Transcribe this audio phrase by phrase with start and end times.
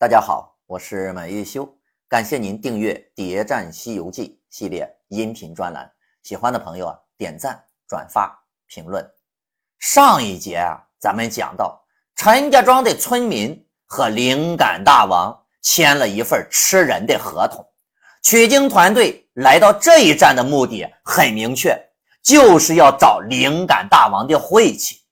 [0.00, 1.68] 大家好，我是满月修，
[2.08, 5.92] 感谢您订阅《谍战西游记》系列音频专栏。
[6.22, 8.34] 喜欢的朋友啊，点赞、转发、
[8.66, 9.06] 评论。
[9.78, 11.78] 上一节啊，咱们讲到
[12.16, 17.62] 陈家庄的村民和灵感大王签了一份吃人的合同。
[18.22, 21.78] 取经团队来到这一站的目的很明确，
[22.22, 25.02] 就是要找灵感大王的晦气。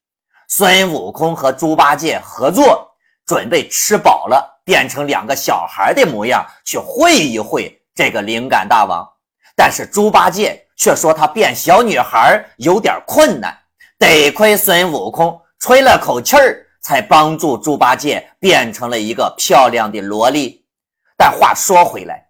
[0.48, 2.90] 孙悟空和猪八戒合作，
[3.26, 4.54] 准备吃饱了。
[4.68, 9.02] 变成两个小孩的模样去会一会这个灵感大王，
[9.56, 13.56] 但是猪八戒却说他变小女孩有点困难，
[13.98, 20.62] 得亏孙悟空吹了口气儿，才帮助猪八戒变成了一个漂亮的萝莉。
[21.16, 22.26] 但话说回来，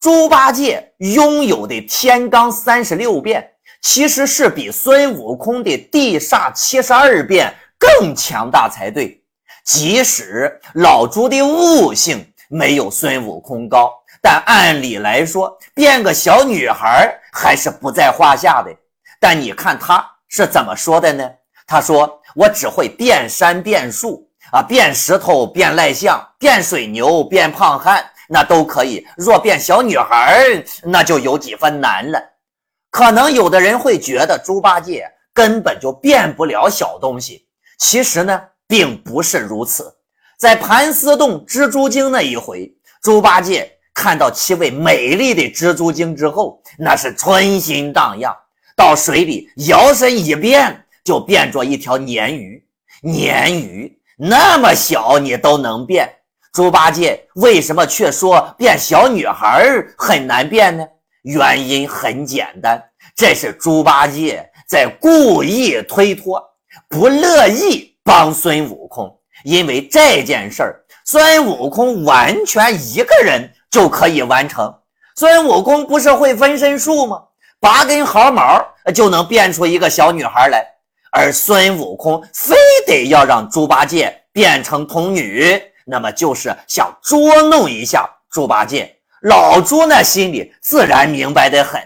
[0.00, 3.46] 猪八戒拥有的天罡三十六变，
[3.82, 9.21] 其实是比孙悟空的地煞七十二变更强大才对。
[9.64, 18.70] 即使老猪的悟性没有孙悟空高，但按理来说变个小女孩还是不在话下的。
[19.20, 21.30] 但你看他是怎么说的呢？
[21.64, 29.06] 他说：“我只会变山变树啊，变石头变赖象，变水牛变胖汉，那都可以。
[29.16, 30.44] 若变小女孩，
[30.82, 32.20] 那就有几分难了。
[32.90, 37.46] 可能有的人会觉得猪八戒根本就变不了小东西。
[37.78, 39.94] 其实呢？”并不是如此，
[40.38, 48.34] 在盘丝洞蜘蛛精那一回，猪八戒看到七位美丽的蜘蛛精之后，那是春心荡漾，
[48.74, 52.64] 到水里摇身一变，就变作一条鲶鱼。
[53.02, 56.08] 鲶鱼那么小，你都能变，
[56.50, 60.82] 猪八戒为什么却说变小女孩很难变呢？
[61.24, 62.82] 原因很简单，
[63.14, 66.42] 这是猪八戒在故意推脱，
[66.88, 67.91] 不乐意。
[68.04, 74.74] 帮孙悟空，因为这件事儿，孙悟空完全一个人就可以完成。
[75.16, 77.22] 孙悟空不是会分身术吗？
[77.60, 78.60] 拔根毫毛
[78.92, 80.66] 就能变出一个小女孩来，
[81.12, 88.96] 而孙悟空非得要让猪八戒变成童女，那么就是想捉弄一下猪八戒。
[89.20, 91.80] 老猪那心里自然明白得很。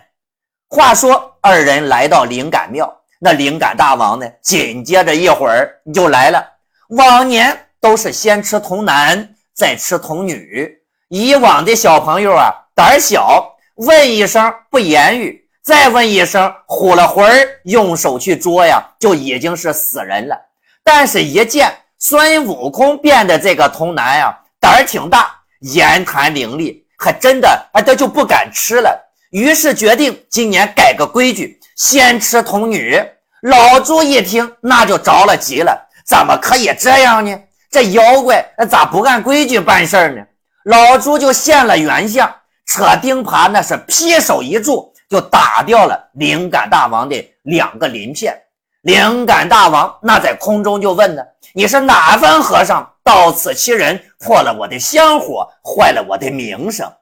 [0.69, 2.91] 话说，二人来到灵感庙。
[3.27, 4.27] 那灵感大王呢？
[4.41, 6.47] 紧接着一会儿就来了。
[6.91, 10.79] 往年都是先吃童男，再吃童女。
[11.09, 20.41] 以往的小朋友啊，胆小，问一声不言语，再问一声呼了魂儿，用手去捉呀，就已经是死人了。
[20.85, 29.05] 但是，一见孙悟空变的这个童男呀，胆儿挺大，言谈伶俐，还真的啊，他就不敢吃了。
[29.31, 31.59] 于是决定今年改个规矩。
[31.77, 32.99] 先吃童女，
[33.47, 37.39] 老猪一听那就着了急了，怎么可以这样呢？
[37.71, 40.23] 这妖怪那咋不按规矩办事呢？
[40.65, 42.29] 老猪就现了原相，
[42.67, 48.37] 扯钉耙那是劈手一柱，就打掉了灵感大王的两个鳞片。
[48.81, 51.23] 灵感大王那在空中就问呢
[51.55, 56.93] ：“你是哪番和尚到此欺人，破了我的香火，坏了我的名声？”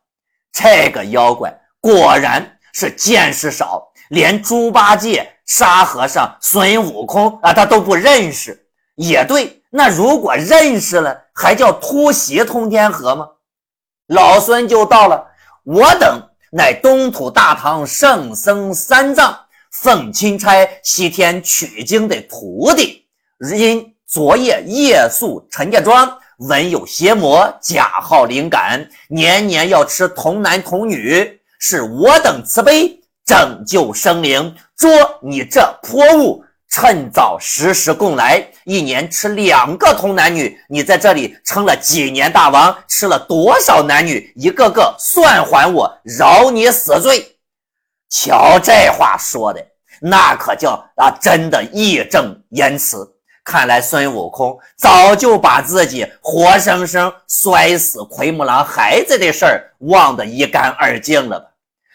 [0.52, 3.88] 这个妖怪果然是见识少。
[4.08, 8.66] 连猪八戒、沙和尚、孙悟空啊，他都不认识。
[8.96, 13.26] 也对，那如果认识了，还叫突袭通天河吗？
[14.08, 15.26] 老孙就到了，
[15.64, 16.22] 我等
[16.52, 19.36] 乃东土大唐圣僧三藏
[19.72, 23.06] 奉钦差西天取经的徒弟，
[23.56, 33.00] 因昨夜夜宿陈家庄，闻有邪魔假号灵感，年年要吃童男童女，是我等慈悲。
[33.24, 34.90] 拯救生灵，捉
[35.22, 40.58] 你这泼物，趁早时时供来，一年吃两个童男女。
[40.68, 44.32] 你在这里称了几年大王，吃了多少男女？
[44.36, 47.36] 一个个算还我，饶你死罪。
[48.10, 49.64] 瞧这话说的，
[50.00, 53.10] 那可叫啊，真的义正言辞。
[53.42, 61.46] 看来孙悟空早就把自己活生生摔死奎木狼孩子的事儿忘得一干二净了吧？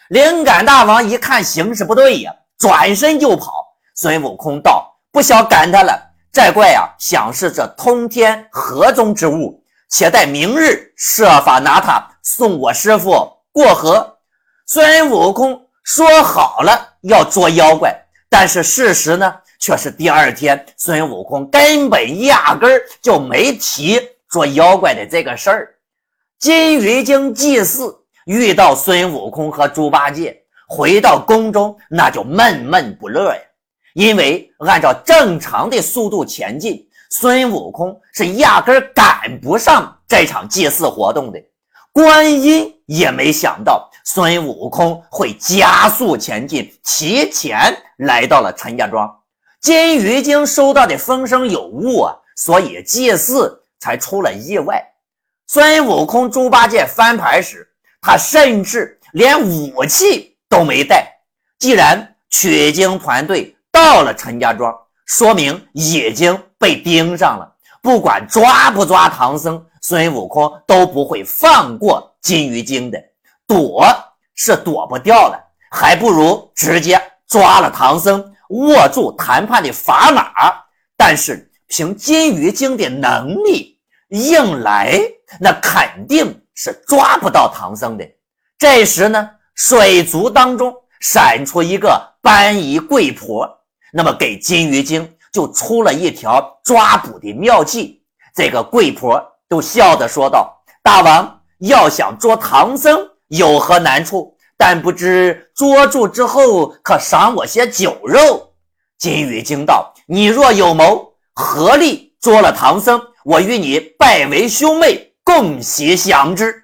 [0.10, 3.64] 灵感大王一看形势不对呀，转身就跑。
[3.96, 6.02] 孙悟空道：“不想赶他了，
[6.32, 14.18] 这怪呀，想是这通天河中之物，且待明日设法拿他送我师傅过河。”
[14.66, 17.96] 孙悟空说好了要捉妖怪，
[18.30, 25.76] 但是事实呢，却是第二天孙悟空根本压根儿就没提捉妖怪的这个事儿。
[26.40, 27.96] 金鱼精祭祀。
[28.26, 33.42] 遇到孙悟空和猪八戒，回到宫中那就闷闷不乐呀。
[33.94, 41.42] 因为按照正常的速度前进，孙悟空是压根赶不上这场祭祀活动的。
[41.92, 49.12] 观音也没想到孙悟空会加速前进，提前来到了陈家庄。
[49.60, 54.82] 金鱼精收到的风声有误啊，所以祭祀才出了意外。
[55.48, 57.68] 孙悟空、猪八戒翻牌时，
[58.02, 61.08] 他甚至连武器都没带。
[61.58, 64.74] 既然取经团队到了陈家庄，
[65.06, 67.56] 说明已经被盯上了。
[67.82, 73.02] 不管抓不抓唐僧，孙悟空都不会放过金鱼精的。
[73.48, 73.86] 躲
[74.36, 75.40] 是躲不掉了，
[75.72, 80.32] 还不如直接抓了唐僧，握住谈判的砝码。
[80.96, 83.80] 但是凭金鱼精的能力，
[84.10, 85.00] 硬来
[85.40, 88.06] 那肯定是抓不到唐僧的。
[88.58, 90.76] 这时呢，水族当中。
[91.02, 93.50] 闪出一个斑衣贵婆，
[93.94, 98.04] 那么给金鱼精就出了一条抓捕的妙计。
[98.36, 104.36] 这个贵婆都笑着说道：“大王要想捉唐僧，有何难处？
[104.58, 108.52] 但不知捉住之后，可赏我些酒肉。”
[109.00, 116.64] 金鱼精道：“你若有谋，合力捉了唐僧，我与你拜为兄妹，共席享之。”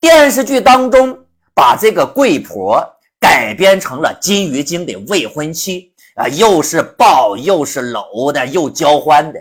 [0.00, 2.88] 电视剧当中把这个贵婆。
[3.18, 9.38] 改编成了金鱼精的未婚妻啊，又是抱又是搂的，又交欢的。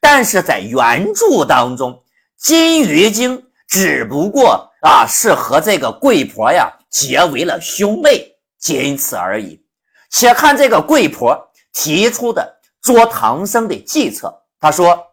[0.00, 2.04] 但是在原著当中，
[2.36, 9.64] 金鱼精只不过啊是和这个贵婆呀结为了兄妹，仅此而已。
[10.10, 15.06] 且看这个贵婆提出的捉唐僧的计策，他说：“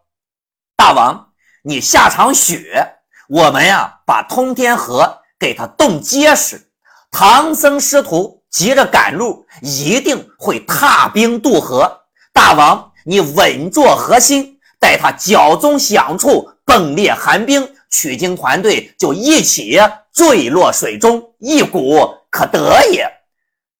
[0.76, 1.29] 大王，
[1.62, 2.86] 你下场雪，
[3.28, 6.68] 我们呀把通天河给它冻结实。”
[7.12, 12.00] 唐僧师徒急着赶路，一定会踏冰渡河。
[12.32, 19.76] 大王，你稳坐核心，待他脚中响处迸裂寒冰，取经团队就一起
[20.12, 21.98] 坠落水中，一鼓
[22.30, 23.10] 可得也。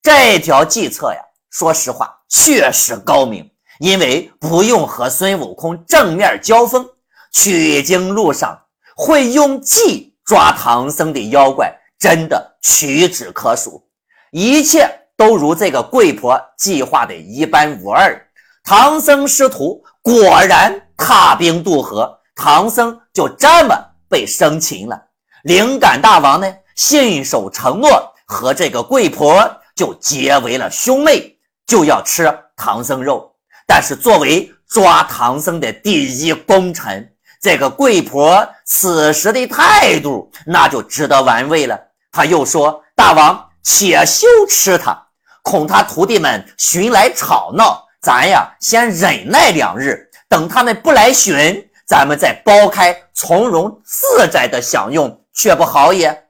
[0.03, 1.19] 这条计策呀，
[1.49, 3.49] 说实话确实高明，
[3.79, 6.85] 因为不用和孙悟空正面交锋，
[7.31, 8.59] 取经路上
[8.95, 11.75] 会用计抓唐僧的妖怪。
[11.99, 13.87] 真的屈指可数，
[14.31, 18.19] 一切都如这个贵婆计划的一般无二。
[18.63, 23.75] 唐僧师徒果然踏冰渡河，唐僧就这么
[24.09, 24.99] 被生擒了。
[25.43, 31.37] 灵感大王呢，信守承诺，和这个贵婆就结为了兄妹，
[31.67, 33.31] 就要吃唐僧肉。
[33.67, 37.10] 但是作为抓唐僧的第一功臣，
[37.41, 41.77] 这个贵婆此时的态度，那就值得玩味了。
[42.11, 44.95] 他又说：“大王，且休吃他，
[45.41, 56.27] 恐他徒弟们寻来吵闹，咱呀先忍耐两日，等他们不来寻，咱们再剥开，从容自在的享用，却不好也。”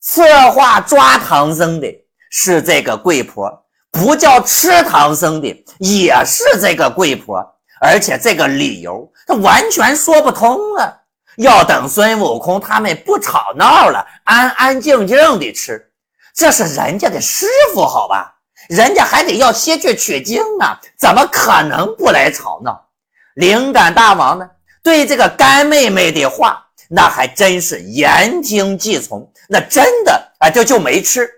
[0.00, 1.88] 策划抓唐僧的
[2.30, 7.44] 是这个贵婆，不叫吃唐僧的也是这个贵婆，
[7.82, 10.94] 而且这个理由他完全说不通啊。
[11.38, 15.90] 要等孙悟空他们不吵闹了，安安静静的吃，
[16.32, 18.36] 这是人家的师傅，好吧？
[18.68, 22.88] 人家还得要先去取经呢，怎么可能不来吵闹？
[23.34, 24.48] 灵感大王呢？
[24.82, 31.28] 对这个干妹妹的话，那还真是言听计从，那真的啊，就就没吃。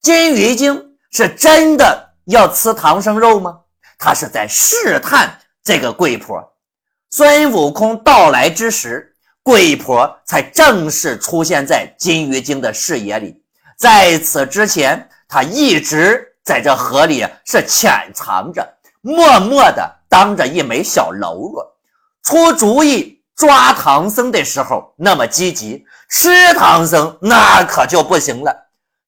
[0.00, 0.82] 金鱼精
[1.12, 3.58] 是真的要吃唐僧肉吗？
[3.98, 6.42] 他是在试探这个贵婆。
[7.10, 9.12] 孙悟空到来之时。
[9.42, 13.40] 贵婆才正式出现在金鱼精的视野里，
[13.78, 18.68] 在此之前，她一直在这河里是潜藏着，
[19.02, 21.64] 默默的当着一枚小喽啰。
[22.24, 28.52] 出主意抓唐僧的时候那么积极，吃唐僧那可就不行了。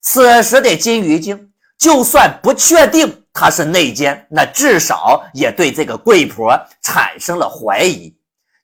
[0.02, 8.12] 此时的金鱼精，就算不确定他是内奸，那至少也对这个贵婆产生了怀疑。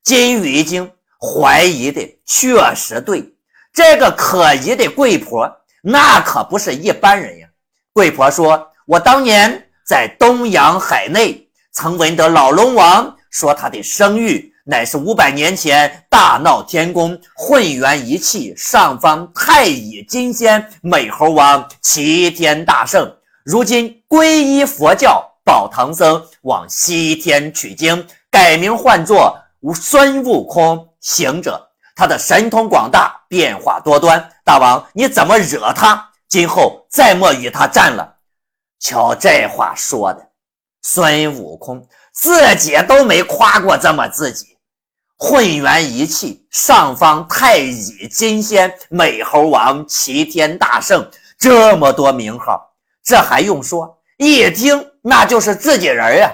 [0.02, 0.90] 金鱼精。
[1.16, 3.24] 怀疑的确实对，
[3.72, 5.50] 这个可疑的贵婆
[5.82, 7.48] 那可不是一般人呀。
[7.94, 23.10] 贵婆说：“我当年在东洋海内，曾闻得老龙王说他的声誉乃是五百年前大闹天宫，混元一气，上方太乙金仙美猴王齐天大圣，
[23.44, 29.38] 如今皈依佛教，保唐僧往西天取经，改名唤作
[29.74, 34.30] 孙悟空。”行者，他的神通广大，变化多端。
[34.42, 36.10] 大王，你怎么惹他？
[36.26, 38.16] 今后再莫与他战了。
[38.80, 40.30] 瞧这话说的，
[40.80, 44.56] 孙悟空自己都没夸过这么自己。
[45.18, 51.06] 混元一气，上方太乙金仙、美猴王、齐天大圣，
[51.38, 52.73] 这么多名号，
[53.04, 53.98] 这还用说？
[54.16, 56.32] 一听那就是自己人呀。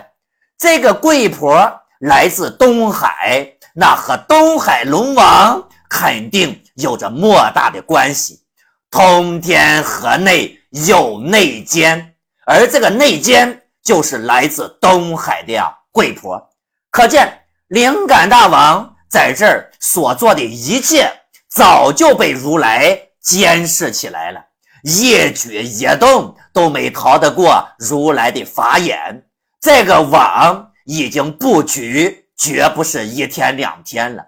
[0.57, 8.43] 这个贵婆来自东海，那和东海龙王肯定有着莫大的关系。
[8.91, 10.59] 通天河内
[10.89, 16.50] 有内奸，而这个内奸就是来自东海的呀贵婆。
[16.91, 21.11] 可见灵感大王在这儿所做的一切，
[21.49, 24.45] 早就被如来监视起来了，
[24.83, 29.27] 一举一动都没逃得过如来的法眼。
[29.61, 34.25] 这个网已经布局，绝不是一天两天了。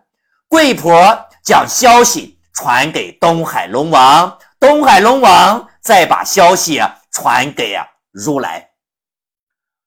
[0.49, 6.81] 贵婆将消息传给东海龙王，东海龙王再把消息
[7.11, 8.69] 传给啊如来。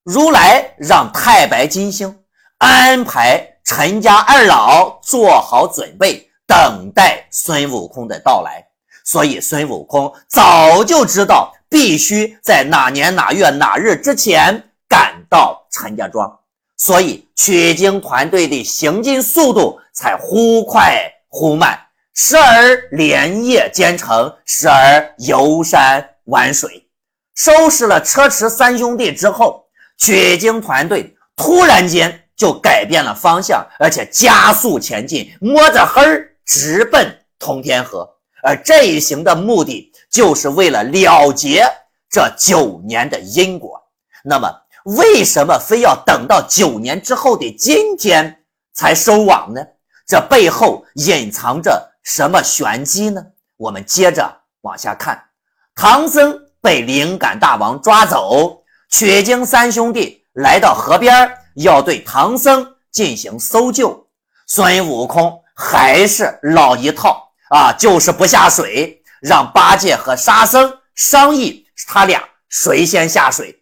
[0.03, 2.23] 如来让太白金星
[2.57, 8.64] 安排陈家二老做好准备，等待孙悟空的到来。
[9.05, 14.61] 所以孙悟空早就知道，必须在哪年哪月哪日之前。
[14.87, 16.39] 赶到陈家庄，
[16.77, 21.77] 所以取经团队的行进速度才忽快忽慢，
[22.13, 26.87] 时而连夜兼程，时而游山玩水。
[27.33, 29.65] 收拾了车迟三兄弟之后，
[29.97, 38.14] 取经团队突然间就改变了方向，而且加速前进，摸着黑儿直奔通天河。
[38.45, 41.65] 而这一行的目的，就是为了了结
[42.09, 43.81] 这九年的因果。
[44.23, 44.61] 那么。
[44.85, 49.59] 为什么非要等到九年之后的今天才收网呢？
[50.05, 53.25] 这背后隐藏着什么玄机呢？
[53.57, 55.19] 我们接着往下看。
[55.73, 64.07] 唐僧被灵感大王抓走，取经三兄弟来到河边，要对唐僧进行搜救。
[64.45, 73.61] 孙悟空还是老一套啊，就是不下水，让八戒和沙僧商议，他俩谁先下水。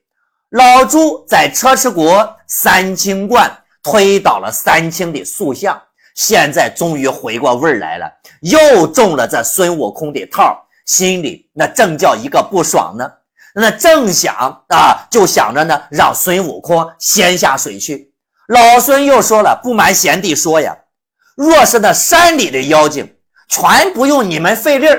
[0.49, 5.81] 老朱在车迟国三清观推倒了三清的塑像，
[6.15, 8.11] 现在终于回过味儿来了，
[8.41, 13.11] 又中了这孙悟空的套，心里那正叫一个不爽呢。
[13.55, 18.13] 那正想啊，就想着呢，让孙悟空先下水去。
[18.47, 20.75] 老孙又说了，不瞒贤弟说呀，
[21.35, 23.15] 若是那山里的妖精，
[23.47, 24.97] 全不用你们费力儿；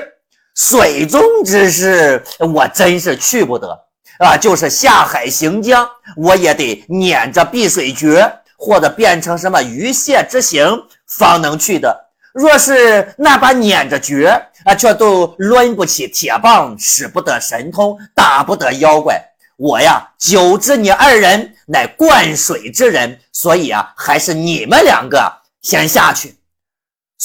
[0.55, 3.85] 水中之事，我真是去不得。
[4.19, 5.85] 啊，就是下海行江，
[6.15, 12.05] 我也得撵着碧水诀，或者变成什么鱼蟹之形，方能去的。
[12.33, 14.29] 若是那把撵着诀
[14.63, 19.21] 啊，却都抡不起铁棒，使不得神通，打不得妖怪。
[19.57, 25.29] 我呀，久知你二人乃灌水之人，所以啊，还是你们两个
[25.61, 26.35] 先下去。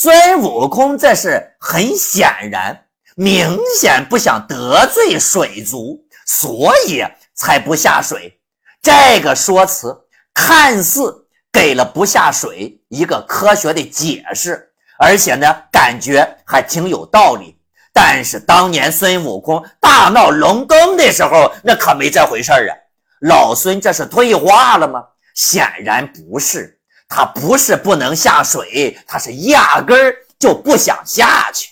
[0.03, 6.03] 孙悟空这是很显然，明显不想得罪水族。
[6.27, 7.05] 所以
[7.35, 8.41] 才不下水，
[8.81, 9.95] 这个说辞
[10.33, 17.59] 看似给了不下水一个科学的解释，而且呢，感觉还挺有道理。
[17.93, 22.73] 但是当年孙悟空大闹龙宫的时候，那可没这回事儿啊！
[23.21, 25.05] 老孙这是退化了吗？
[25.35, 26.80] 显然不是，
[27.11, 31.69] 他不是不能下水，他是压根儿就不想下去。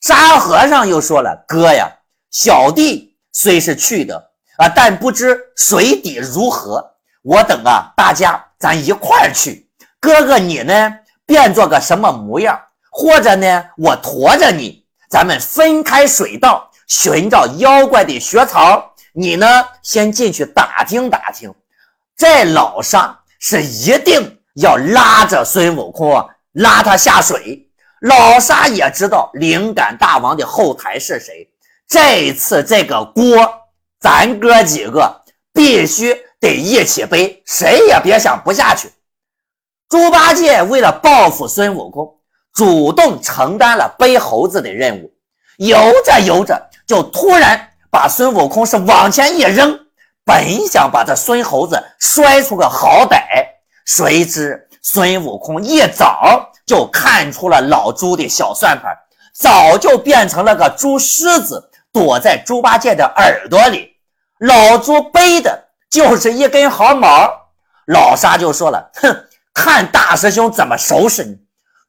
[0.00, 1.90] 沙和尚又说了：“哥呀，
[2.30, 6.94] 小弟。”虽是去的啊，但不知水底如何。
[7.20, 9.68] 我等啊，大家咱一块儿去。
[10.00, 10.90] 哥哥你呢，
[11.26, 12.58] 变做个什么模样？
[12.90, 18.94] 或者呢，我驮着你，咱们分开水道寻找妖怪的穴槽。
[19.12, 19.46] 你呢，
[19.82, 21.54] 先进去打听打听。
[22.16, 27.62] 这老沙是一定要拉着孙悟空啊，拉他下水。
[28.00, 31.48] 老沙也知道灵感大王的后台是谁。
[31.88, 33.48] 这次这个锅，
[34.00, 35.22] 咱哥几个
[35.52, 38.90] 必须得一起背，谁也别想不下去。
[39.88, 42.18] 猪八戒为了报复孙悟空，
[42.52, 45.12] 主动承担了背猴子的任务。
[45.58, 49.78] 游着游着，就突然把孙悟空是往前一扔，
[50.24, 53.22] 本想把这孙猴子摔出个好歹，
[53.86, 58.94] 谁知孙悟空一早就看出了老猪的小算盘，
[59.32, 61.70] 早就变成了个猪狮子。
[61.92, 63.88] 躲在猪八戒的耳朵里，
[64.40, 67.30] 老猪背的就是一根毫毛。
[67.86, 69.24] 老沙就说了：“哼，
[69.54, 71.34] 看大师兄怎么收拾你！”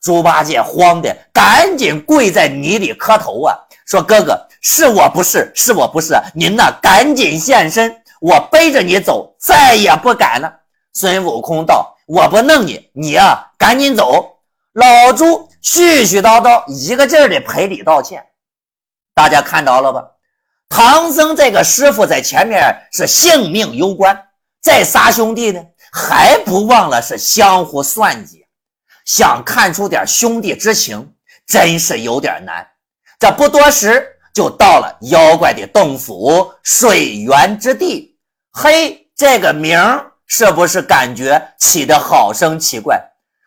[0.02, 3.54] 猪八戒慌的赶紧跪在泥里磕头啊，
[3.86, 9.02] 说：“哥哥，是我不是，是我不是，您呐，赶紧现身，我背着你。
[9.02, 10.54] 走，再也不敢了。”
[10.94, 14.40] 孙悟空道：“我不弄你，你呀，赶紧走。”
[14.74, 18.26] 老朱絮絮叨叨，一个劲儿的赔礼道歉。
[19.14, 20.04] 大家看着了吧？
[20.70, 24.28] 唐僧这个师傅在前面是性命攸关，
[24.62, 28.46] 这仨兄弟呢还不忘了是相互算计，
[29.06, 31.14] 想看出点兄弟之情，
[31.48, 32.68] 真是有点难。
[33.18, 38.20] 这不多时就到了妖怪的洞府水源之地。
[38.52, 43.02] 嘿，这个名儿是不是感觉起的好生奇怪？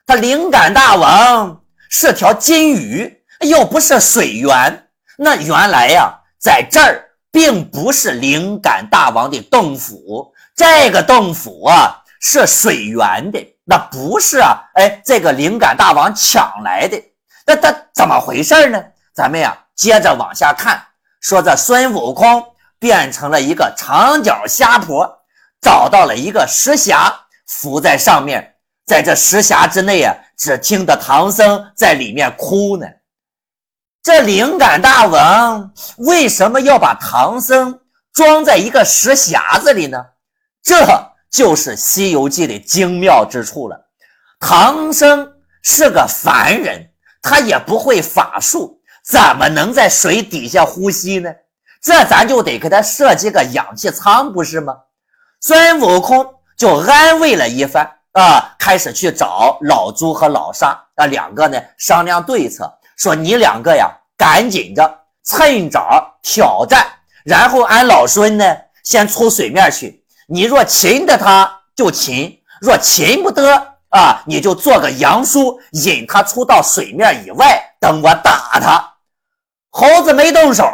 [0.06, 7.06] 他灵感大王是条金鱼，又不是水源，那原来呀，在这儿。
[7.32, 14.58] 并不是灵感大王的洞府，这个洞府啊是水源的，那不是啊？
[14.74, 17.00] 哎，这个灵感大王抢来的，
[17.46, 18.82] 那他怎么回事呢？
[19.14, 20.82] 咱们呀接着往下看，
[21.20, 22.44] 说这孙悟空
[22.80, 25.19] 变成了一个长脚虾婆，
[25.60, 27.12] 找到了一个石匣，
[27.46, 32.86] 浮在上面，在这石匣之内啊，只听得唐僧在里面哭呢。
[34.02, 37.80] 这灵感大王为什么要把唐僧
[38.12, 39.98] 装在一个石匣子里呢？
[40.62, 40.76] 这
[41.30, 43.78] 就是《西游记》的精妙之处了。
[44.38, 45.30] 唐僧
[45.62, 46.90] 是个凡人，
[47.20, 51.30] 他也不会法术，怎么能在水底下呼吸呢？
[51.82, 54.74] 这咱就得给他设计个氧气舱，不是吗？
[55.40, 62.70] 孙悟空就安慰了一番啊，开始去找老朱和老沙啊两个呢商量对策。
[62.98, 66.86] 说你两个呀，赶紧着趁早挑战，
[67.24, 68.44] 然后俺老孙呢
[68.84, 70.04] 先出水面去。
[70.28, 73.50] 你若擒得他，就擒；若擒不得
[73.88, 78.96] 啊，你就做个杨叔，引他出到水面以外，等我打他。
[79.70, 80.64] 猴子没动手，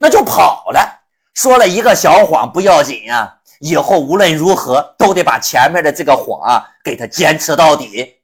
[0.00, 1.02] 那就跑了。
[1.34, 8.16] 说了一个小谎不要紧啊，以后无论如何都得把前面的这个谎啊给他坚持到底。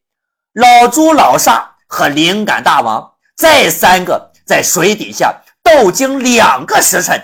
[0.53, 3.11] 老朱、老沙和灵感大王。
[3.39, 7.19] 这三个在水底下斗经两个时辰，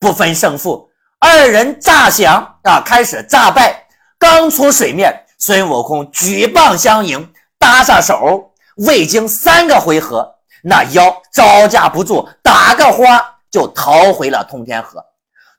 [0.00, 0.88] 不分胜负。
[1.18, 3.86] 二人诈降啊，开始诈败。
[4.18, 8.54] 刚出水面，孙悟空举棒相迎，搭上手。
[8.76, 15.04] 未经三个回合，那妖招架不住，打个花就逃回了通天河。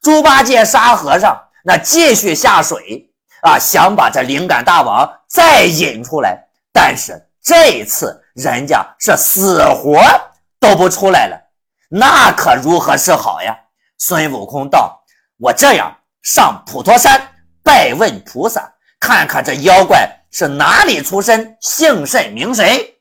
[0.02, 3.08] 猪八戒、沙和尚那继续下水
[3.44, 8.20] 啊，想把这灵感大王再引出来，但是这次。
[8.36, 10.02] 人家是死活
[10.62, 11.38] 都不出来了，
[11.90, 13.54] 那可如何是好呀？
[13.98, 15.04] 孙悟空道
[15.38, 17.22] ：“我这样上普陀山
[17.62, 22.96] 拜问菩萨，看看这妖怪是哪里出身，姓甚名谁。”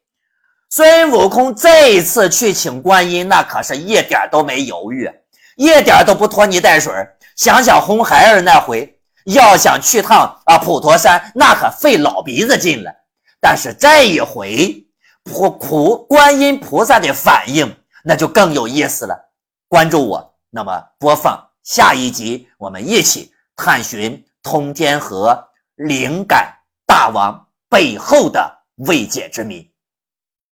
[0.70, 5.08] 孙悟空这一次去请观音，那可是一点都没犹豫，
[5.56, 6.92] 一点都不拖泥带水。
[7.38, 12.92] 想想红孩儿那回，要想去趟啊普陀山，那可费老鼻子劲了。
[13.40, 14.84] 但是这一回，
[15.22, 19.30] 普苦观音菩萨的反应，那就更有意思了。
[19.68, 26.52] 关注我，那么播放下一集，我们一起探寻通天河灵感
[26.84, 29.70] 大王背后的未解之谜。